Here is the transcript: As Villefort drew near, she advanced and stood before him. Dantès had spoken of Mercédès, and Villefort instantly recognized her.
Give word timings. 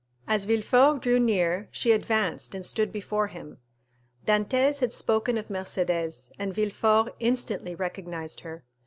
As 0.27 0.45
Villefort 0.45 0.99
drew 0.99 1.19
near, 1.19 1.69
she 1.71 1.91
advanced 1.91 2.55
and 2.55 2.65
stood 2.65 2.91
before 2.91 3.27
him. 3.27 3.59
Dantès 4.25 4.79
had 4.79 4.93
spoken 4.93 5.37
of 5.37 5.49
Mercédès, 5.49 6.31
and 6.39 6.55
Villefort 6.55 7.13
instantly 7.19 7.75
recognized 7.75 8.39
her. 8.39 8.63